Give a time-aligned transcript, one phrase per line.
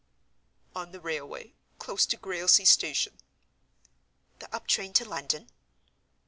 [0.75, 1.53] "On the railway.
[1.77, 3.19] Close to Grailsea Station."
[4.39, 5.51] "The up train to London?"